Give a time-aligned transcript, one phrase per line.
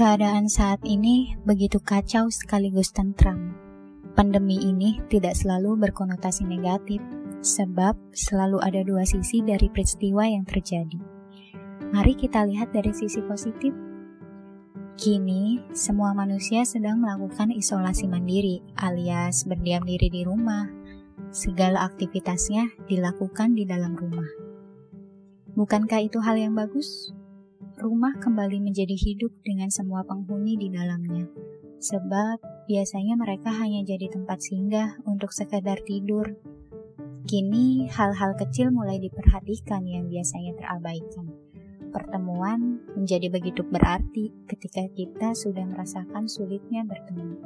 [0.00, 3.52] Keadaan saat ini begitu kacau sekaligus tentram.
[4.16, 7.04] Pandemi ini tidak selalu berkonotasi negatif,
[7.44, 10.96] sebab selalu ada dua sisi dari peristiwa yang terjadi.
[11.92, 13.76] Mari kita lihat dari sisi positif.
[14.96, 20.64] Kini, semua manusia sedang melakukan isolasi mandiri, alias berdiam diri di rumah.
[21.28, 24.32] Segala aktivitasnya dilakukan di dalam rumah.
[25.52, 27.12] Bukankah itu hal yang bagus?
[27.80, 31.24] Rumah kembali menjadi hidup dengan semua penghuni di dalamnya.
[31.80, 36.36] Sebab biasanya mereka hanya jadi tempat singgah untuk sekedar tidur.
[37.24, 41.32] Kini hal-hal kecil mulai diperhatikan yang biasanya terabaikan.
[41.90, 47.40] Pertemuan menjadi begitu berarti ketika kita sudah merasakan sulitnya bertemu.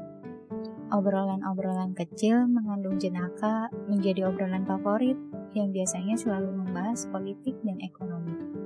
[0.91, 5.17] Obrolan-obrolan kecil mengandung jenaka menjadi obrolan favorit
[5.55, 8.64] yang biasanya selalu membahas politik dan ekonomi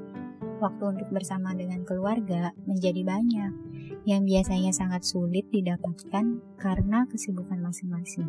[0.58, 3.52] waktu untuk bersama dengan keluarga menjadi banyak,
[4.04, 8.28] yang biasanya sangat sulit didapatkan karena kesibukan masing-masing.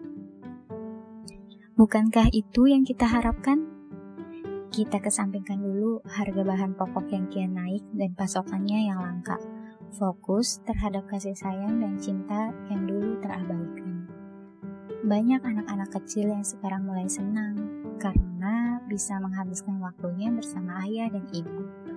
[1.80, 3.66] Bukankah itu yang kita harapkan?
[4.70, 9.40] Kita kesampingkan dulu harga bahan pokok yang kian naik dan pasokannya yang langka.
[9.98, 14.06] Fokus terhadap kasih sayang dan cinta yang dulu terabaikan.
[15.02, 17.58] Banyak anak-anak kecil yang sekarang mulai senang
[17.98, 21.89] karena bisa menghabiskan waktunya bersama ayah dan ibu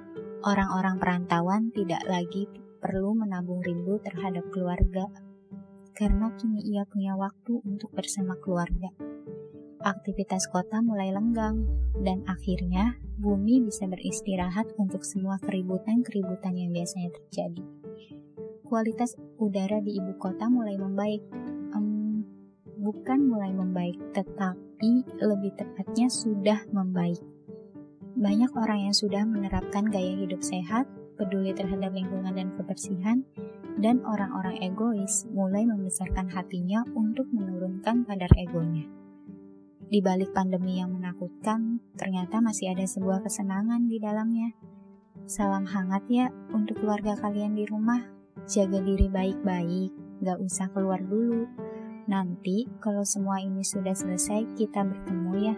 [0.43, 2.51] orang-orang perantauan tidak lagi
[2.83, 5.07] perlu menabung rindu terhadap keluarga,
[5.95, 8.91] karena kini ia punya waktu untuk bersama keluarga.
[9.83, 11.67] Aktivitas kota mulai lenggang,
[12.03, 17.63] dan akhirnya bumi bisa beristirahat untuk semua keributan-keributan yang biasanya terjadi.
[18.67, 21.23] Kualitas udara di ibu kota mulai membaik.
[21.75, 22.23] Um,
[22.83, 27.23] bukan mulai membaik, tetapi lebih tepatnya sudah membaik
[28.23, 30.87] banyak orang yang sudah menerapkan gaya hidup sehat,
[31.19, 33.27] peduli terhadap lingkungan dan kebersihan,
[33.83, 38.87] dan orang-orang egois mulai membesarkan hatinya untuk menurunkan kadar egonya.
[39.91, 44.55] Di balik pandemi yang menakutkan, ternyata masih ada sebuah kesenangan di dalamnya.
[45.27, 48.07] Salam hangat ya untuk keluarga kalian di rumah.
[48.47, 51.45] Jaga diri baik-baik, gak usah keluar dulu.
[52.07, 55.57] Nanti kalau semua ini sudah selesai, kita bertemu ya.